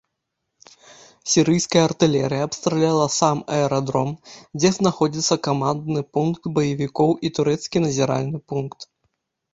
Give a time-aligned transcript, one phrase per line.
[1.33, 4.09] Сірыйская артылерыя абстраляла сам аэрадром,
[4.61, 8.79] дзе знаходзіцца камандны пункт баевікоў і турэцкі назіральны пункт.